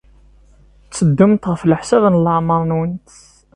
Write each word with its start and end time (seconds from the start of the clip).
Tteddumt 0.85 1.49
ɣef 1.51 1.61
leḥsab 1.65 2.03
n 2.09 2.21
leɛmeṛ-nwent. 2.25 3.09